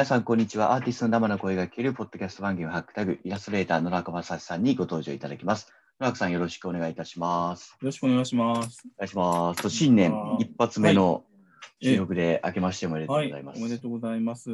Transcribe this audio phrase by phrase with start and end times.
[0.00, 0.72] 皆さん、こんにちは。
[0.72, 5.70] アーティストの生の声が聞けるポッドキャスト番組ハックタグ、イラストレーター野中正さんにご登場いただきます。
[6.00, 7.72] 野中さん、よろしくお願いいたします。
[7.72, 8.82] よろしくお願いします。
[8.96, 9.62] お願いします。
[9.62, 11.24] と新年一発目の
[11.82, 13.60] え収録で明けましておめでとうはい、ございます。
[13.60, 14.48] おめでとうございます。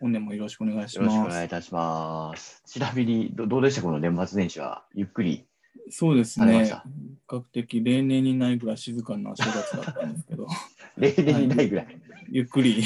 [0.00, 1.34] 本年もよろしくお願いしよろしくおます。
[1.34, 2.62] 願いいたします。
[2.64, 3.82] ちなみにど、どうでした？
[3.82, 5.44] この年末年始は、ゆっくり。
[5.90, 6.64] そうですね。
[6.64, 6.72] 比
[7.28, 10.46] 較的例年にないぐらい静かな正月だったんですけど、
[10.96, 12.00] 例年にないぐらい。
[12.30, 12.84] ゆっくり。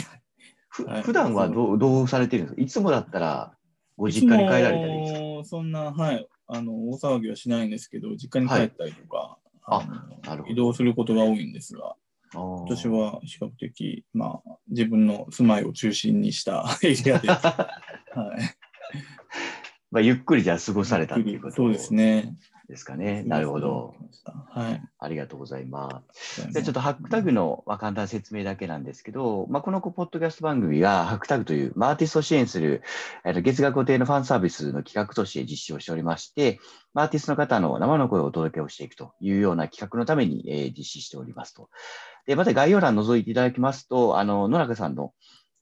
[0.85, 1.03] ふはい。
[1.03, 2.63] 普段はどうどうされてるんですか？
[2.63, 3.57] いつもだったら、
[3.97, 5.21] ご実家に帰られたりですか？
[5.21, 10.53] もそんな、はい、あの、大騒ぎはしないんですけど、実家に帰ったりとか、あのなるほど。
[10.53, 11.97] 移動することが多いんですが、
[12.33, 17.41] 今今年は比較的、まあ、自分の住まいを中心にした エリアで、 はい。
[19.91, 22.37] まあ、ゆっくりじゃあ過ごされたっていうことそうですね。
[22.69, 23.23] ですかね。
[23.23, 23.95] なるほど。。
[24.51, 24.83] はい。
[24.99, 26.43] ありがとうございます。
[26.51, 32.83] じゃあちょっとハックタグの、まあ、簡単な説明だけなんですけど、まあ、このポッドキャスト番組がハックタグという、まあ、アーティストを支援する、
[33.25, 36.59] えっと月額固定のファンサービスの企画として実施をしておりまして、
[36.93, 41.71] まあアーティストの方の生の声をお届けをしていくというような企画のために、えー実施しておりますと。
[42.27, 45.13] で、また概要欄覗いていただきますと、あの、野中さんの、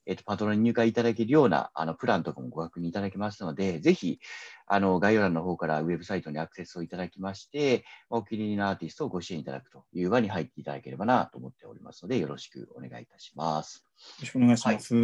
[0.05, 4.19] えっと、パトロンに入会いただけるような、あの、プランとかもご確認いただけますので、ぜひ、
[4.67, 13.85] あの、概要欄の方からウェブサイトにアクセスをいただきまして、お気に入りのアーティストをご支援いただくという輪に入っていただければなと思っておりますので、よろしくお願いいたします。
[13.97, 14.95] よろしくお願いします。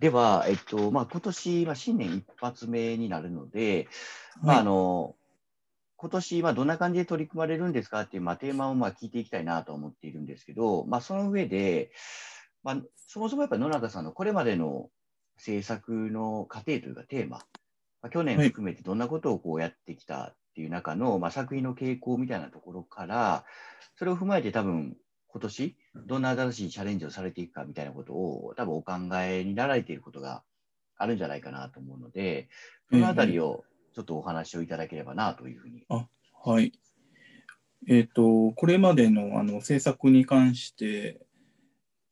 [0.00, 3.88] では、えっと、まあ、今年、まあ、新年一発目になるので、
[4.42, 5.14] まあ、はいあの、
[5.96, 11.90] 今年、まあ、どんな感じで取り組まれるんですかっていう、まあ、テーマを、まあ、聞いていきたいなと思っているんですけど、まあ、その上で、
[12.64, 14.88] まあ、そもそもやっぱ野中さんのこれまでの
[15.36, 23.44] 制作の過程というかテーマ、まあ、去年はい含めてどんなことをこうやってきたっていう中の、まあ、作品の傾向みたいなところから、
[23.98, 25.76] それを踏まえて多分、今年、
[26.06, 30.44] どんな新しいチャレンジをされていくかみたいなことを、多分お考えになられていることが
[30.96, 32.48] あるんじゃないかなと思うので、
[32.88, 33.64] そのあたりを
[33.96, 35.84] ちょっとお話をいただければなというふうに。
[36.44, 36.72] はい。
[37.88, 41.20] えっ、と、これまでのあの制作に関して、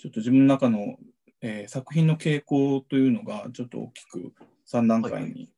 [0.02, 0.98] ちょっと自分の中の、
[1.42, 4.32] えー作品の傾向というのが、ちょっと大きく
[4.68, 5.48] 3段階に、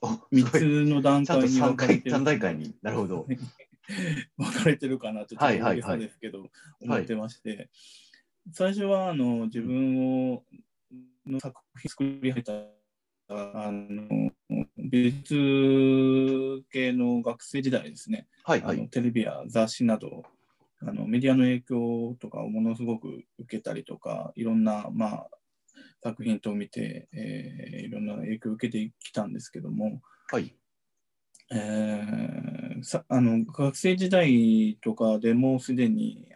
[0.00, 2.10] お3すごいつの段階に3回、分かれてる。
[2.12, 3.26] 三段階になるほど。
[4.38, 6.46] 分かれてるかなと、ちょっとはいはいはい大げさですけど、
[6.80, 7.68] 思ってまして、
[8.52, 10.44] 最初はあの自分を
[11.26, 12.52] の作品作り始めた
[13.28, 14.30] あの
[14.76, 18.78] 美術系の学生時代ですね、はいはい。
[18.78, 20.22] あのテレビや雑誌など
[20.80, 25.28] あのメディアの影響とかをものすごく受けたりとかいろんな、まあ、
[26.02, 30.54] 作品と見て、えーいろんな影響を受けてきたんですけども、はい。
[31.50, 36.28] えーさあの学生時代とかでもすでに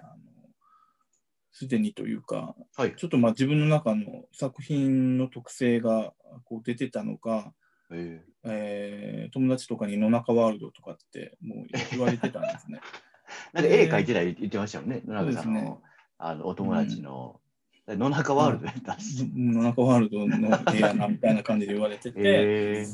[1.52, 2.96] すでにというかはい。
[2.96, 6.14] ちょっとまあ自分の中の作品の特性が
[6.44, 7.52] こう出てたのか、
[7.92, 12.80] ええー友達とかに野中ワールドとかってもう言われてたんですね。
[13.54, 15.76] ー、なんか絵描いてたり言ってましたよね、野中さんね。
[16.18, 17.40] あのお友達の、
[17.88, 19.28] 野中ワールドやったし。
[19.34, 22.86] 野中ワールドの絵やなみたいな感じで言われてて、え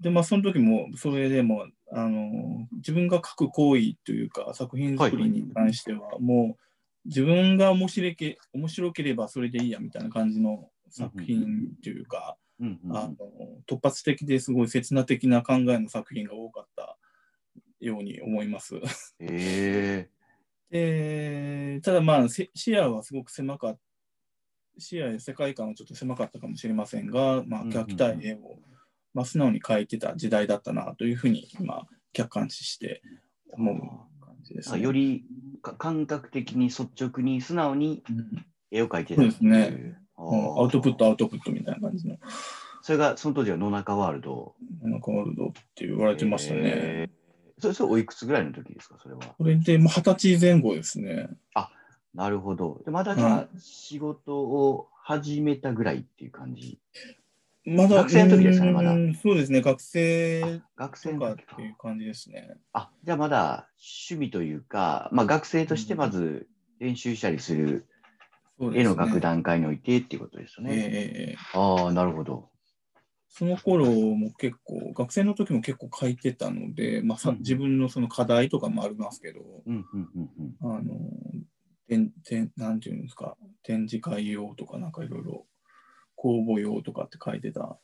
[0.00, 6.62] でまあその時もそれでもあの自分が書く行為というか作品作りに関してはもう
[7.06, 12.96] 自分が面白け面白ければそれでいいやみたいな感じの作品というか、ーうんうんうん。
[12.96, 13.14] あの
[13.68, 16.96] 突発的ですごい刹那的な考えの作品が多かった
[17.80, 18.80] ように思います。
[19.20, 20.08] え
[20.70, 23.80] でただまあせ視野はすごく狭かった
[24.78, 28.58] 視野や世界観はちょっと狭かったかもしれませんが、まあ、うんうん描きたい絵を、
[29.12, 33.02] まあ、素直に描いてた時代だったなというふうに今客観視して
[33.50, 34.78] 思う感じです、ね。
[34.78, 35.24] ーより
[35.62, 42.16] か感覚的に率直に素直にうん絵を描いてたそうですねアウトプットアウトプットみたいな感じの
[42.82, 44.54] それがその当時は野中ワールド。
[44.82, 46.60] なんかワールドって言われてましたね。
[46.64, 47.17] えー
[47.58, 49.20] それ、それおいくつぐらいの時ですか、それは？
[49.36, 51.28] これでもう二十歳前後ですね。
[52.14, 52.80] なるほど。
[52.84, 56.78] でまだじゃあ、仕事を始めたぐらいっていう感じ？
[57.64, 61.62] まだ学生の時ですかねまだうんそうですね、学生学生とかっの時かて。
[61.62, 62.56] いう感じですね。
[62.72, 63.68] あ、じゃあまだ
[64.10, 66.48] 趣味というか、まあ学生としてまず
[66.80, 67.86] 練習したりする
[68.74, 70.82] 絵の描く段階においてっていうことですよええね。
[70.90, 72.48] ええああ、なるほど。
[73.30, 80.30] その頃も結構、学生の時も結構書いてたので、まあさうん自分のその課題とかもありますけど、うんうんうん
[80.60, 82.12] うん。
[82.56, 85.46] なんていうんですか、展示会用とかなんかいろいろ
[86.16, 87.78] 公募用とかって書いてた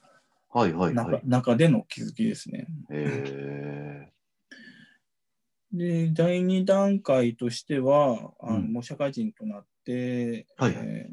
[0.50, 1.23] はいはい中,、はい。
[1.25, 2.67] 中での気づきですね。
[2.90, 4.08] え
[5.73, 11.08] で、第2段階としては、あのうんもう社会人となって、はいえ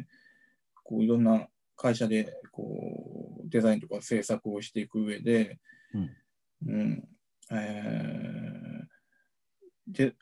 [0.00, 0.04] ー
[0.84, 2.62] こういろんな会社でこ
[3.11, 3.11] う
[3.52, 5.58] デザインとか制作をしていく上で、
[5.94, 7.08] うん
[7.52, 10.14] えー、で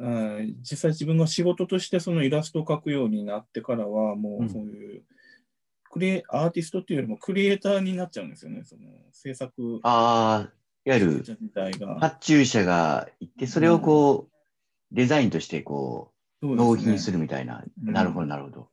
[0.00, 5.02] あ実際自分が仕事としてそのイラストを描くようになってからはもうそういう、
[5.90, 8.82] クリエアーティストっていうよりもクリエイターになっちゃうんですよね、その
[9.12, 9.80] 制作。
[9.82, 10.50] ああ、
[10.86, 11.24] いわゆる
[12.00, 14.26] 発注者がいて、それをこう、うん、
[14.92, 17.62] デザインとしてこう、納品するみたいな。
[17.82, 18.68] なるほど、なるほど。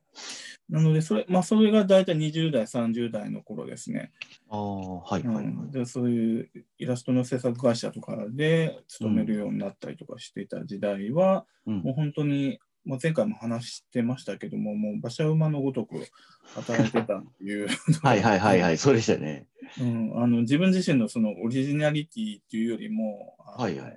[0.70, 4.12] なので、それ、まあ、それが大体20代、30代の頃ですね。
[4.48, 5.84] ああ、はい、はい、うん、で。
[5.84, 16.06] そういうイラストの制作会社とかで勤めるようになったりとかしていた時代は、うん、もう本当に、まあ、前回も話してましたけども、もう馬車馬のごとく
[16.54, 17.66] 働いてたっていう
[18.02, 19.48] はいはいはいはい、そうでしたね。
[19.80, 23.96] うん、あの自分自身のそのオリジナリティっていうよりも、はいはい、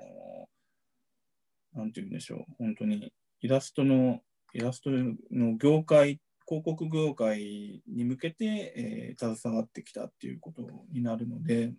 [1.75, 4.21] なんて言うんでしょう、本当にイラストの、
[4.53, 10.61] イラストの業界広告業界に向けて、えー、携わってきたっていうこと
[10.91, 11.71] になるので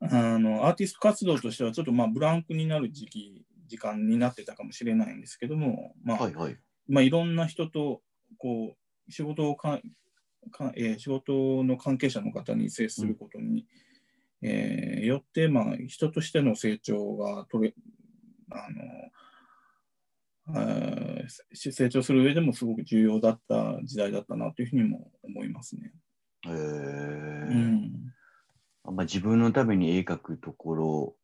[0.00, 6.56] あのアーティスト活動としてはちょっとまあブランクになる時期時間になってたかもしれないんですけども、まあ、はいはい。
[6.88, 8.02] まあ、いろんな人と
[8.36, 8.74] こ
[9.08, 9.80] う仕事をか
[10.50, 13.66] か、えー、仕事の関係者の方に接することに、
[14.42, 17.74] うん、えー、よって、まあ、人としての成長が取れ
[18.50, 18.82] あの
[21.52, 25.92] 成長する上でもすごく重要だった時代だったなというふうにも思いますね。
[26.46, 27.92] へえうん、
[28.84, 31.14] まあ、自分のために絵描くところ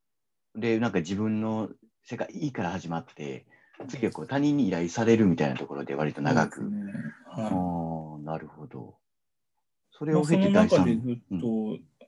[0.55, 1.71] でなんか自分の
[2.05, 3.47] 世界いいから始まって
[3.89, 6.63] 次はこう他人に依頼されるみたいなところで割と長く。
[6.63, 6.93] ね。
[7.27, 8.97] はい、なるほど。
[9.91, 11.47] それを経て第3、まあ、その中でずっと、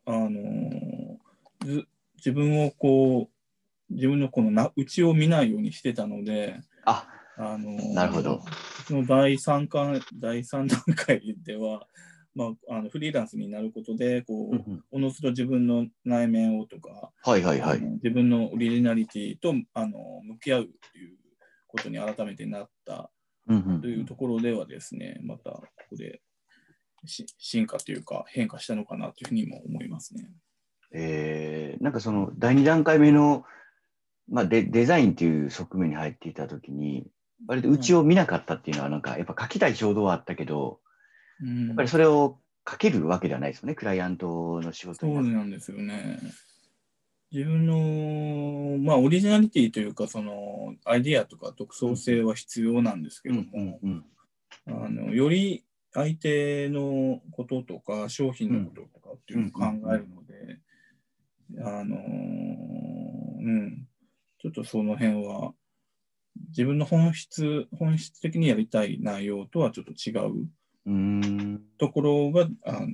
[0.06, 1.19] うん、あの
[2.17, 7.06] 自分をこう自分のこのな内を見ないようにしてたので、あ、
[7.37, 8.43] あのなるほど。
[8.87, 11.87] その第3巻第3段階では、
[12.35, 21.19] まあ、あのフリーランスになることでこう、おのずと自分の内面をとか、はいはいはい、自分のオリジナリティとあの向き合うという
[21.67, 23.11] ことに改めてなった
[23.81, 26.23] というところではですね、またここで
[27.06, 30.31] 進化というか変化したのかなというふうにも思いますね。
[30.93, 33.44] えー、なんかその第2段階目の
[34.30, 37.06] まあデ、デザインっていう側面に入っていたときに、
[37.46, 40.80] 割とうちを見なかったっていうのは、なんか、やっぱ書きたい衝動はあったけど、
[41.40, 42.38] うん、やっぱりそれを
[42.69, 46.19] 書けるわけではないですよね、クライアントの仕事そうなんですよね。
[47.30, 53.80] 自分の、まあ、オリジナリティというか、その、アイディアとか独創性は必要なんですけども、
[54.66, 60.58] あのより相手のこととか、商品のこととかっていうのを考えるので、
[61.62, 63.88] あの、うん、
[64.38, 65.52] ちょっとその辺は、
[66.50, 72.88] 自分の本質、本質的にやりたい内容とはちょっと違うところが、あの、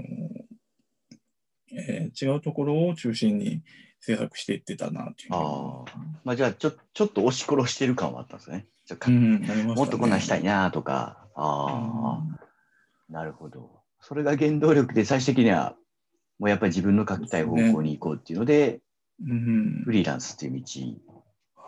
[1.76, 3.62] えー、違うところを中心に
[4.00, 5.30] 制作していってたなっていう。
[5.32, 5.84] あ
[6.24, 8.66] まあ、じゃあちょ、ちょっと押し殺してる感はあったんですね。
[9.06, 11.26] うん、ねもっとこんなんしたいなとか。
[11.34, 13.80] ああ、なるほど。
[14.00, 15.76] それが原動力で最終的には、
[16.38, 18.80] もうやっぱり自分の書きたい方向に行こうっていうので、
[19.24, 20.64] うん、フリーランスっていう道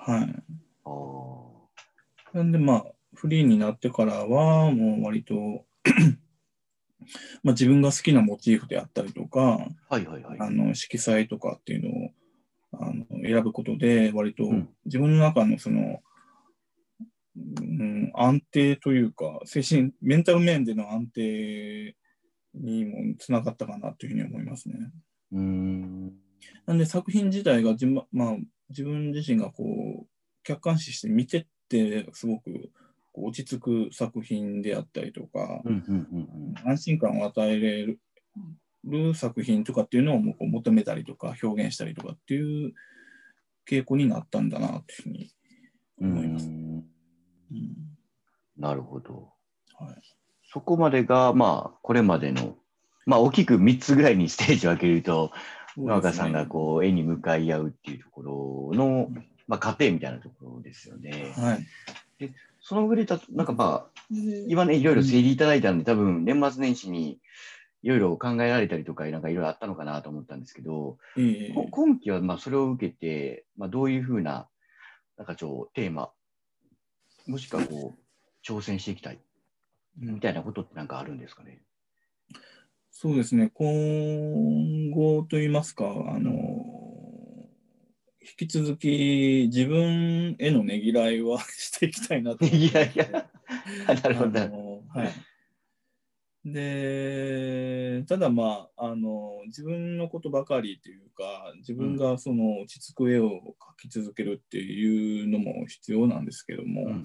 [0.06, 0.42] はい。
[2.32, 2.84] なんでまあ、
[3.14, 5.34] フリーになってからは、もう割と
[7.42, 9.40] まあ自分が好きなモチーフであったりとか、
[9.88, 12.10] はいはいはい、あの色彩とかっていうのを
[12.72, 14.44] あの選ぶことで、割と
[14.84, 16.00] 自分の中のその、
[17.36, 21.96] うん、安定というか、精神、メンタル面での安定
[22.54, 24.76] にもつながったかなというふうに思いますね。
[25.32, 26.12] うん
[26.64, 28.36] なんで作品自体がじ、まあ、
[28.70, 29.64] 自分自身がこ
[30.04, 30.06] う
[30.42, 32.70] 客観視して見てってすごく
[33.14, 35.62] 落ち着く作品であったりとか、
[36.64, 38.00] 安心感を与えれる
[38.85, 42.73] る作品とかっていうのをもう求めたりとか表現したりとかっていう
[43.68, 45.32] 傾向になったんだなというふうに
[46.00, 46.46] 思います。
[46.46, 46.85] うん
[48.56, 49.32] なるほど。
[49.78, 49.96] はい、
[50.50, 52.56] そこまでが、まあ、これまでの、
[53.04, 55.30] まあ、大きく3つぐらいにステージを分けると、
[55.76, 59.11] 野中、さんがこう絵に向かい合うっていうところの、
[59.47, 61.33] まあ、過程みたいなところですよね。
[61.37, 61.66] はい、
[62.18, 64.02] でその上でた、なんかまあ、
[64.49, 67.18] 今ね、いろいろ整理いただいたんで、多分年末年始に
[67.83, 74.49] いろいろ考えられたりとか、なんかいろいろあったのかなと思ったんですけど、えー、今期はまあそれを受けて、まあ、どういうふうな、
[75.16, 76.11] なんかちょテーマ、
[77.26, 77.99] もしくはこう、
[78.45, 79.18] 挑戦していきたい
[79.97, 81.61] みたいなことってなんかあるんですかね？
[82.99, 86.33] そうですね、今後といいますか、あの、
[88.23, 92.47] 引き続き自分へのねぎらいはしていきたいなと。
[92.47, 93.29] ねぎらいや、
[94.03, 94.41] なるほど。
[94.88, 95.12] はい。
[96.50, 103.33] で、ただまあ、あの、自分のことばかりというか、自分がその落ち着く絵を描
[103.79, 107.05] き続けるっていうのも必要なんですけども、うんうん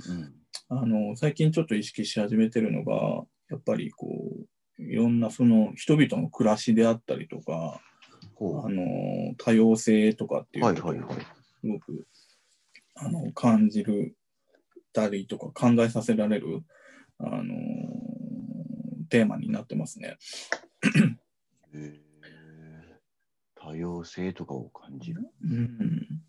[0.69, 4.45] あの、最近ちょっと意識し始めてるのが、やっぱりこう、
[4.81, 7.79] いろんなその人々の暮らしであったりとか、
[8.35, 11.11] ほあの、多様性とかってういうことを。
[11.13, 12.07] すごく、
[12.95, 14.15] あの、感じる
[14.93, 16.63] たりとか考えさせられる、
[17.19, 17.53] あの、
[19.09, 20.17] テーマになってますね。
[23.55, 25.21] 多様性とかを感じる。
[25.43, 26.21] うん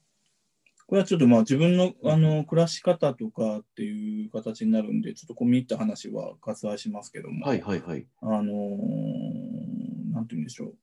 [0.93, 8.07] これはちょっとまあ自分のあの暮らし方とかっていう形になるんで、ちょっと込み入った話は割愛しますけども、はいはいはい。
[8.21, 10.75] あのーなんて言うんでしょう。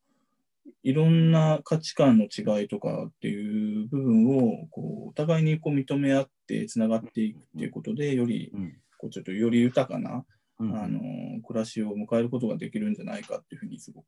[0.82, 10.24] いろんな価値観の違いとかっていう部分をこうお互いにこう認め合ってつながっていくっていうことで、よりうんこうちょっとより豊かな、
[10.58, 14.06] うんあのー暮らしを迎えることができるんじゃないかっていうふうにすごく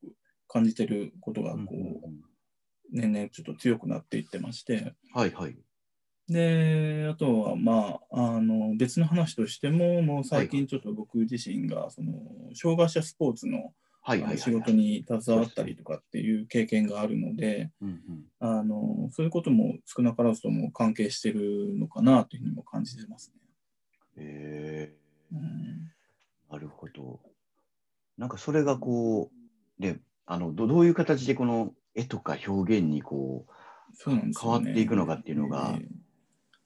[0.48, 2.08] 感じてることがこう
[2.90, 4.94] 年々ちょっと強くなっていってまして。
[5.14, 5.56] はいはい。
[6.28, 12.12] で、あとは、まあ、あの別の話としても、もう最近ちょっと僕自身が、その
[12.54, 13.72] 障害者スポーツの
[14.04, 14.38] はいはいはい。
[14.38, 23.40] 仕事に携わったりとかっていう経験があるので、うんうんあのそういうことも少なからずとも関係してるのかなというふうにも感じてますね。
[24.16, 24.92] へ
[25.32, 27.20] うんーなるほど。
[28.18, 35.86] なんかそれがこう、で、あのどどういう形でこの絵とか表現にこう、変わっていくのかっていうのがえ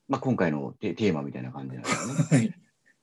[0.08, 2.24] まあ、今回のテテーマみたいな感じなんですよね。
[2.32, 2.54] え はい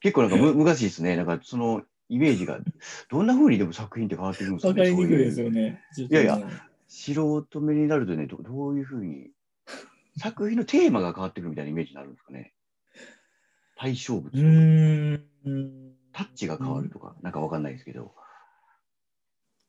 [0.03, 1.15] 結構なんかむ難しいですね。
[1.15, 2.59] なんかそのイメージが、
[3.09, 4.81] どんな風にでも作品って変わっていくんですかわね。
[4.81, 5.81] かりにくいですよね。
[5.97, 6.41] いやいや
[6.89, 9.31] 素人目になるとね、どどういう風に、
[10.17, 12.53] 作品のテーマが変わってくるみたいなイメージになるんですかね。
[13.77, 15.23] 対象物とうか。
[16.11, 18.13] タッチが変わるとか、なんかわかんないですけど。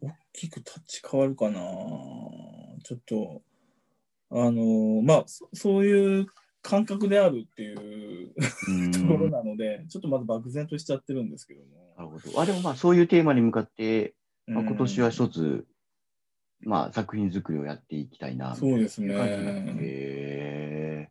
[0.00, 3.42] 大きくタッチ変わるかなちょっと、
[4.30, 6.26] あのまあそ、そういう
[6.64, 8.32] 感覚であるっていう
[8.90, 11.94] ところなので、ちょっとまだ漠然としちゃってるんですけども。
[11.96, 12.40] なるほど。
[12.40, 14.14] あ、でもまあそういうテーマに向かって、
[14.46, 15.66] まあ、うん今年は一つ、
[16.62, 18.56] まあ作品作りをやっていきたいな。
[18.56, 21.08] そうですねへ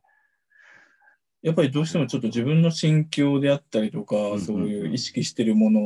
[1.43, 5.81] やっぱりどうしてもちょっと自分の心境であったりとか、んうんそういう意識してるもの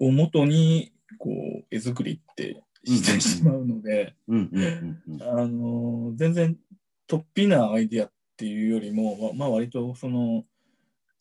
[0.00, 4.14] を元に、こう、絵作りってしてしまうので。
[4.28, 6.58] あの全然
[7.10, 10.44] 突飛なアイディアっていうよりも、ままあ割とその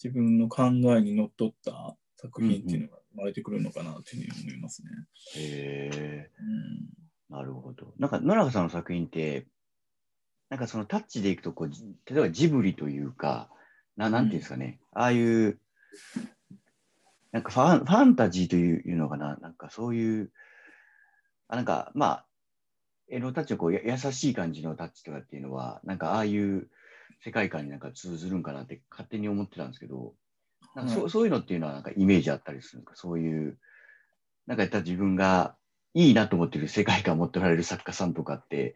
[0.01, 4.89] 自分の考えにのっとった作品っていうのが生まれてくるのかなというふうに思いますね。
[5.36, 6.29] へえ。
[6.39, 7.93] うんなるほど。
[8.00, 9.46] なんか野中さんの作品って、
[10.50, 13.50] なんかそのタッチでいくとこう、じ例えばジブリというか、
[13.98, 15.60] ななんていうんですかね、ああいう、
[17.31, 20.31] なんかファンファンタジーというのかな、なんかそういう、
[21.48, 22.25] あなんかまあ、
[23.10, 26.70] 絵のタッチのこうや優しい感じのタッチとかっていうのは、なんかああいう
[27.24, 30.13] 世界観になんか通ずるんかなって勝手に思ってたんですけど、
[30.75, 33.58] なんかそ,、はうそういうのっていうのはなんかイメージあったりするのか、そういう、
[34.48, 35.56] なんかやったら自分が
[35.94, 38.75] いいなと思ってる世界観を持っておられる作家さんとかって、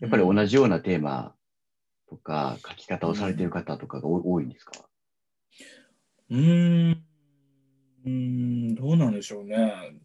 [0.00, 1.34] やっぱり同じようなテーマ
[2.08, 4.72] とか書き方をされてる方とかが多多いんですか、
[6.30, 6.90] うーん、
[8.04, 8.10] うー
[8.72, 8.74] ん。
[8.74, 9.56] どうなんでしょうね。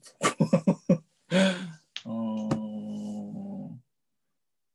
[2.05, 2.62] あー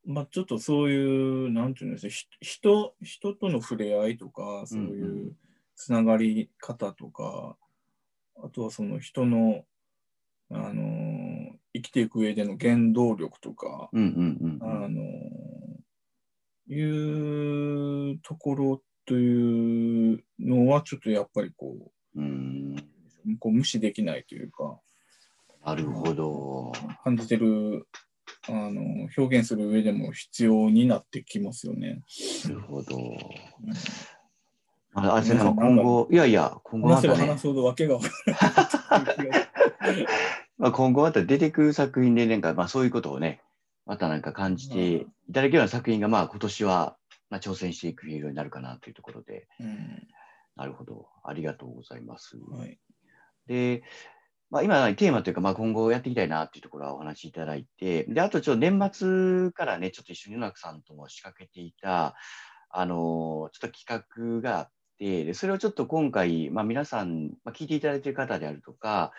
[0.09, 5.37] まあちょっとそういう、なんていうんですか、ひ人人との触れ合いとか、そううんいう
[5.77, 7.57] つながり方とか、
[8.43, 9.65] あとはその人の、
[10.51, 14.85] あのー生きていく上での原動力とか、うんうんうんうん。
[14.85, 15.03] あの
[16.71, 22.77] いうところというのはちょっとやっぱりこうーん
[23.27, 24.79] うこう無視できないというか
[25.65, 26.73] なるほど。
[27.05, 27.87] 感じてる
[28.49, 32.03] あの表現する上でも必要になってきますよね。
[32.45, 32.97] なるほど。
[32.97, 33.15] うん
[34.95, 39.17] ああれ今後、いやいや、今後ね話せば話、すほどわけが分からない
[40.59, 43.41] まあ、今後また出てくる作品で、なんか、まあ、そういうことをね、
[43.87, 46.97] またなんか感じていただけるような作品が、まあ、今年は、
[47.31, 50.09] まあ、挑戦していくようになるかなというところで、うん
[50.57, 51.07] なるほど。
[51.23, 52.37] ありがとうございます。
[52.51, 52.81] はい
[53.47, 53.83] で、
[54.51, 62.15] まあ、今、テーマというか、まあ、今後やっていきたいなというところはお話しいただいて、で、あと、ちょっと年末からね、ちょっと一緒に野中さんとも仕掛けていた、
[62.71, 69.13] あの、ちょっと企画があって、でそれをちょっと今回、まあ、皆さん、まあ、聞いていただいている方であるとか、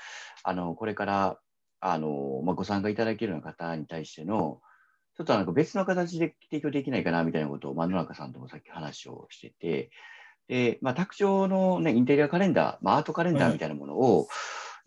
[0.43, 1.39] あの、これから、
[1.79, 4.62] あの、まあ、ご参加いただけるような方に対しての、
[5.15, 9.91] ちょっとなんか別の形で提供できないかなみたいなことを、まあ、野中さんともさっき話をしてて、
[10.48, 14.27] で、まあ、卓上の、ね、インテリアカレンダー、まあ、アートカレンダーみたいなものを、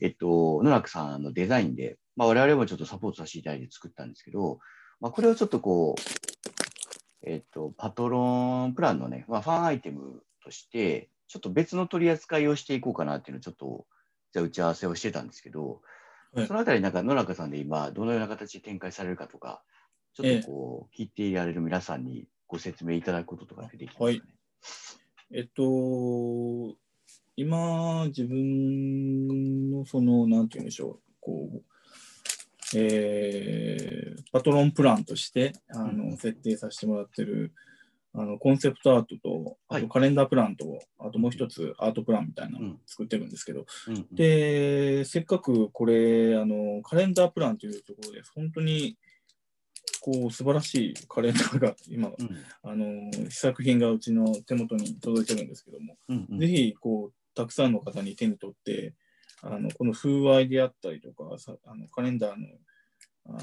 [0.03, 4.59] えっと、野中さんのデザインで、まあ、我々もちょっとサポートさせていただいて作ったんですけど、
[5.01, 6.01] まあ、これをちょっとこう、
[7.25, 13.87] えっと、パトロンプランのね、まあ、ファンアイテムとして、ちょっと別の取り扱いをしていこうかなっていうのをちょっと、
[14.33, 15.81] じゃ打ち合わせをしてたんですけど、
[16.35, 19.63] はい、そのあたり、なんか野中さんで今、どのような形で展開されるかとか、
[20.15, 24.07] ちょっとこう、聞いていられる皆さんにご説明いただくこととかできますかね？
[24.07, 24.23] はい、
[25.33, 26.75] えっと、
[27.43, 31.63] 今、自分のその、なんて言うんでしょう、こう、
[32.75, 37.53] えー、パトロンプランとしてあの、うん、設定させてもらってる
[38.15, 48.97] あのコンセプトアートと、あとカレンダープランと、はい、あともう一つアートプランみたいなのを作ってるんですけど、うん、で、せっかくこれあの、カレンダープランというところで、本当に
[50.03, 52.17] こう素晴らしいカレンダーが今、うん、
[52.63, 58.95] あの試作品がうちの手元に届いてるんですけども、うんうん、ぜひこうたくさんの方に手に取って
[59.43, 62.47] あのこの風合いであったりとかさあのカレンダーの
[63.27, 63.39] あの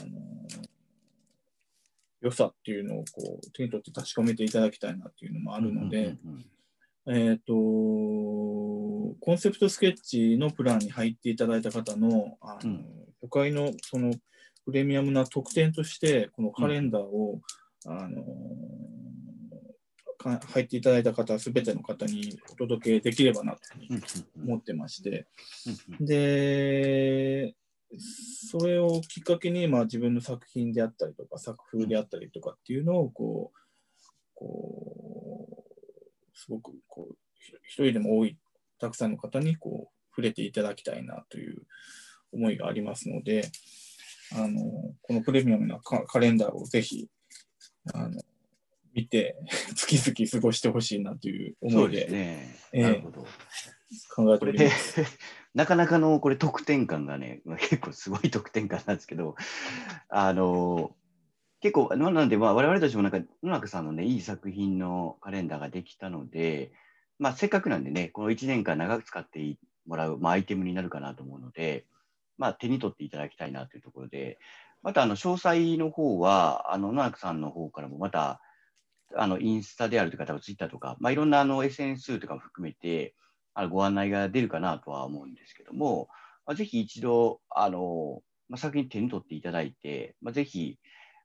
[2.22, 6.18] 良さっていうのをこう手に取って確かめていただきたいなっていうのもあるので、
[7.08, 12.80] えっ、と、コンセプトスケッチのプランに入っていただいた方の、あの、
[13.22, 14.14] 初回のその
[14.66, 17.40] プレミアムな特典として、このカレンダーを、
[17.86, 18.24] うん、あの
[20.22, 23.60] 入っていただいた方、すべての方にお届けできればなと
[24.44, 25.28] 思ってまして、
[26.00, 27.56] で、
[27.98, 33.60] それをきっかけに、まあ、自分の作品であったりとか、作風であったりとかっていうのを、こう、
[34.40, 37.16] こうすごくこう
[37.64, 38.38] 一人でも多い、
[38.80, 41.64] たくさんの方にこう触れていただきたいなという
[42.32, 43.52] 思いがありますので、
[44.34, 44.62] あの
[45.02, 47.10] このプレミアムなカレンダーをぜひ
[47.94, 48.22] あの
[48.94, 49.38] 見て、
[49.76, 52.56] 月々過ごしてほしいなという思いで、でね。
[52.74, 53.26] えー、なるほど。
[54.16, 55.02] 考えております。
[55.56, 59.36] なかなかのこれ得点感がね、結構すごい得点感なんですけど、
[60.10, 60.96] あの
[61.62, 66.72] 結構、なので、まあ、我々たちもなんか、野中さんのね、いい作品のカレンダーができたので、
[67.18, 71.86] まあ、せっかくなんでね、この1年間長く使ってもらう、まあ、アイテムになるかなと思うので、
[72.38, 74.40] まあ、手に取っていただきたいなというところで、
[74.82, 78.40] また、あの、詳細の方は、あの、野中さんの方からもまた、
[79.16, 83.16] あの、インスタであるとか、多分ツイッターとか、まあ、いろんなあの SNS とかも含めて、
[83.54, 86.08] あのご案内が出るかなとは思うんですけども、
[86.46, 90.78] まあ、ぜひ一度、あの、まあ、作品手に取っていただいて、まあ、ぜひ、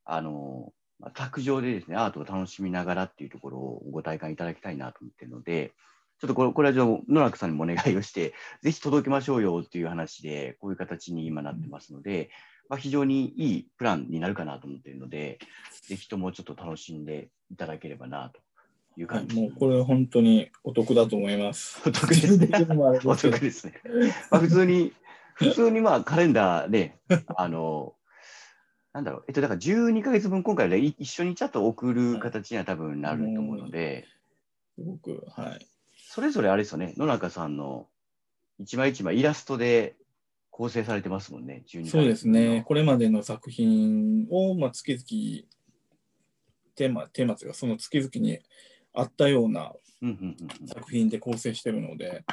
[0.05, 5.73] あの、まあ、卓上でですね、アートを楽しみながらっていうところをご体感いただきたいなと思ってるので、
[6.21, 12.31] ちょっとこれこれは野中さんにもお願いをして、ぜひ届けましょうよっていう話で、こういう形に今なってますので、
[12.69, 15.39] まあ、非常にいいプランになるかなと思っているので、
[15.83, 18.41] ぜひともちょっと楽しんでいただければなと
[19.01, 21.81] いう感じ、もうこれ本当にお得だと思います。
[21.89, 22.49] お得ですね。
[23.05, 23.75] お得ですね。
[24.31, 24.93] まあ、普通に、
[25.35, 26.97] 普通にまあカレンダーで、
[27.37, 27.95] あの、
[28.93, 34.07] なんだろう、えっと、だから12か月分、今回で一緒にちょっと送る形には多分なると思うので、
[34.77, 35.67] すごく、はい。
[35.97, 37.89] それぞれあれですよね、野中さんの
[38.61, 39.97] 一枚一枚イラストで
[40.51, 45.54] 構成されてますもんね、12そうですね、これまでの作品を、まあ、月々、
[46.75, 48.39] テーマ、テーマというか、その月々に
[48.93, 49.73] あったような
[50.67, 52.25] 作品で構成してるので、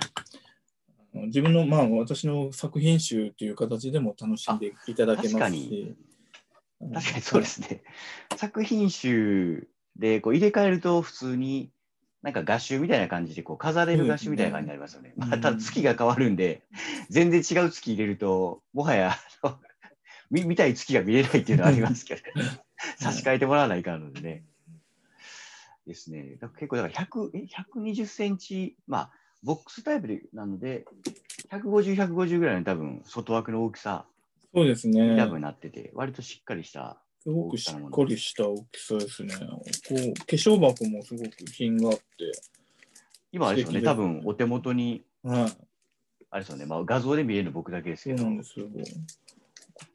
[1.14, 5.96] 自分の、まあ、私の作品集っていう形でも楽しんでいただけますし。
[6.94, 7.84] 確かにそうですね。
[8.36, 11.70] 作品集でこう入れ替えると普通に
[12.24, 15.10] なんか画集みたいな感じでこう飾れる画集みたいな感じになりますよね。
[15.10, 16.64] ねまた月が変わるんで、
[17.10, 19.16] 全然違う月入れると、もはや
[20.30, 22.22] 見見たい月が見れないっていうのはありますけど、
[22.98, 24.44] 差し替えてもらわないかんのでね。
[25.88, 26.38] ですね。
[26.40, 29.12] だ結構だから100え120センチ、まあ、
[29.44, 30.86] ボックスタイプでなので、
[31.50, 34.06] 150、150ぐらいの多分外枠の大きさ
[34.54, 35.16] そうですね。
[35.18, 39.34] 多分なってて、割としっかりしたすごくしっかりした大きさですね。
[39.36, 42.04] こう化粧箱もすごく品があって。
[43.32, 45.58] 今あれですよね、多分お手元に、はい、
[46.32, 48.18] あれですよね、まあ、画像で見える僕だけですけど。
[48.18, 48.68] そうなんですよ。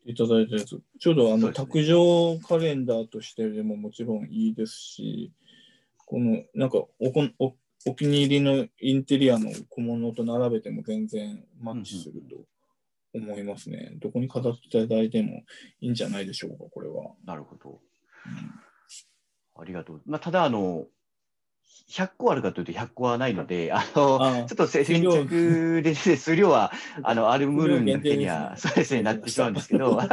[0.05, 0.81] いただいたやつ。
[0.99, 5.33] ちょうどあの、ね、卓上カレンダーとしてでももちろんいいですし、
[6.07, 7.55] このなんかおこお
[7.89, 12.37] お気に入りのインテリアの小物と並べても全然マッチすると
[13.15, 13.79] 思いますね。
[13.89, 15.43] うんうん、どこに飾っていただいても
[15.81, 17.13] いいんじゃないでしょうか、これは。
[17.25, 17.71] なるほど。
[17.71, 18.29] う
[19.59, 20.03] ん、ありがとう。
[20.05, 20.87] まあ、ただ、あの、
[21.89, 30.09] 100個あるかというと100個はないので、あのちょっと先着で、 数量は あのある分だけには、そうですね、なってしまうんですけど、 あ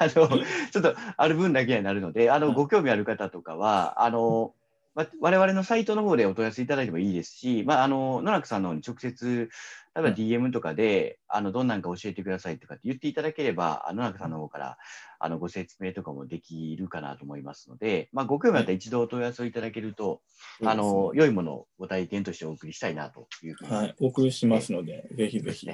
[0.00, 4.59] のちょっとある分だけになるので、あのご興味ある方とかは、あのまあ、
[4.94, 9.48] 我々のサイトの方でお問い合わせいただいてもいいですし、まあ、あの野中さんの方に直接、
[9.94, 14.78] 例えば DM とかで、うん、あのどんなんか教えてくださいとかって言っていただければ、野中さんの方から
[15.18, 20.22] あのご説明とかもできるかなと思いますので、まあ、ご興味あったら一度お問い合わせをいただけると、
[20.60, 25.68] はい、あの良いものをご体験としてお送りしたいなというふうに、はい、お送りしますので、ぜひぜひ。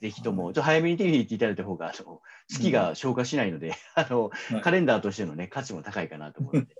[0.00, 6.74] ぜひとも、ちょっと早めに手に入れていただいた方が、あの月が消化しないので、うん、あの、はい、カレンダーとしての、ね、価値も高いかなと思うので、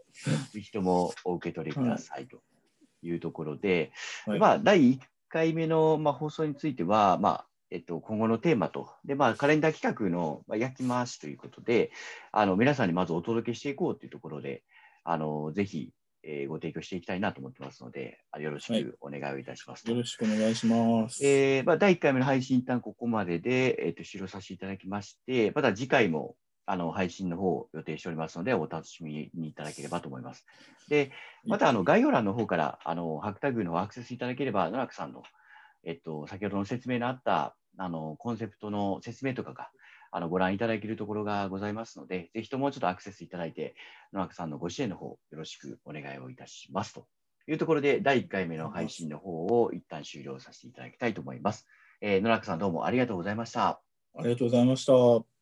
[0.52, 2.40] ぜひともお受け取りくださいと
[3.02, 3.92] いうところで、
[4.26, 11.90] はい、まあ、第1回目の、まあ、放送については、まあえっと、今後のテーマと、でまあ、カレンダー企画の、まあ、焼き回しということで、
[12.32, 14.62] あの皆さんにまずお届けしていこうというところで、
[15.04, 15.90] あのぜひ
[16.22, 21.24] えー、ご提供していきたいなと思ってますので、よろしくお願いいたします、はい、よろしくお願いします。
[21.24, 30.44] えーまあ、第1回目の配信、一旦ここまでで、えーと、終了させていただきまして、また次回もあの配信の方を予定しておりますので、お楽しみにいただければと思います。
[30.88, 31.12] で、
[31.46, 35.22] またあの概要欄の方からあのハックタグのアクセスいただければ、野中さんの、
[35.84, 39.70] えっと、先ほどの説明のあったあのコンセプトの説明とかが
[40.10, 43.74] あのご覧いただけるところがございますので、ぜひともちょっとアクセスいただいて、
[44.12, 47.06] 野中さんのご支援の方、よろしくお願いをいたしますと
[47.46, 51.66] いうところで、第1回目の配信の方を一旦終了させていただきたいと思います。
[52.00, 53.80] えー、野中さん、どうもありがとうございました。
[54.16, 55.37] ありがとうございました。